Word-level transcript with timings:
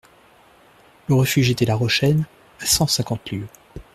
Le 1.07 1.13
refuge 1.13 1.51
était 1.51 1.65
la 1.67 1.75
Rochelle, 1.75 2.25
à 2.59 2.65
cent 2.65 2.87
cinquante 2.87 3.29
lieues. 3.29 3.45